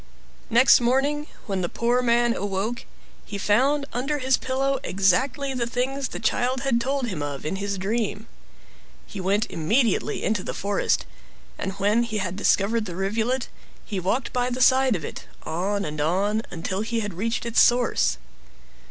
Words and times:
Next 0.49 0.81
morning, 0.81 1.27
when 1.45 1.61
the 1.61 1.69
poor 1.69 2.01
man 2.01 2.35
awoke, 2.35 2.85
he 3.23 3.37
found 3.37 3.85
under 3.93 4.17
his 4.17 4.35
pillow 4.35 4.79
exactly 4.83 5.53
the 5.53 5.67
things 5.67 6.07
the 6.07 6.19
child 6.19 6.63
mad 6.65 6.81
told 6.81 7.05
him 7.05 7.21
of 7.21 7.45
in 7.45 7.57
his 7.57 7.77
dream. 7.77 8.25
He 9.05 9.21
went 9.21 9.45
immediately 9.51 10.23
into 10.23 10.43
the 10.43 10.55
forest, 10.55 11.05
and 11.59 11.73
when 11.73 12.01
he 12.01 12.17
had 12.17 12.35
discovered 12.35 12.85
the 12.85 12.95
rivulet 12.95 13.47
he 13.85 13.99
walked 13.99 14.33
by 14.33 14.49
the 14.49 14.59
side 14.59 14.95
of 14.95 15.05
it, 15.05 15.27
on 15.43 15.85
and 15.85 16.01
on, 16.01 16.41
until 16.49 16.81
he 16.81 17.05
reached 17.05 17.45
its 17.45 17.61
source. 17.61 18.17